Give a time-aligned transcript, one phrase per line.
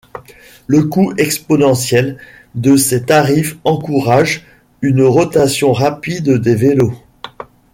[0.65, 2.17] Le coût exponentiel
[2.55, 4.43] de ces tarifs encouragent
[4.81, 6.95] une rotation rapide des vélos.